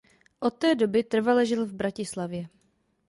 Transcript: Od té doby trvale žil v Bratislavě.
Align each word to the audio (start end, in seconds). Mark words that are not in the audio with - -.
Od 0.39 0.49
té 0.57 0.75
doby 0.75 1.03
trvale 1.03 1.45
žil 1.45 1.65
v 1.65 1.73
Bratislavě. 1.73 2.49